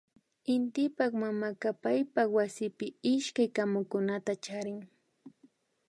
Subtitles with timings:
[0.53, 4.79] Intipak mamaka paypak wasipi ishkay kamukunata charin